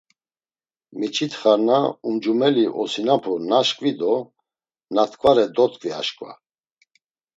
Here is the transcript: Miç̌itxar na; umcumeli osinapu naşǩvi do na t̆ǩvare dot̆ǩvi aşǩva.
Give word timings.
Miç̌itxar 0.99 1.59
na; 1.67 1.77
umcumeli 2.07 2.65
osinapu 2.81 3.33
naşǩvi 3.49 3.91
do 3.99 4.13
na 4.93 5.03
t̆ǩvare 5.11 5.45
dot̆ǩvi 5.55 5.89
aşǩva. 5.99 6.31